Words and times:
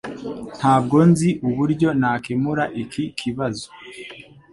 Ntabwo 0.57 0.97
nzi 1.09 1.29
uburyo 1.47 1.89
nakemura 1.99 2.63
iki 2.83 3.03
kibazo. 3.19 3.65